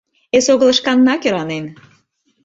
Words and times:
Эсогыл 0.37 0.71
шканна 0.77 1.15
кöранен. 1.21 1.65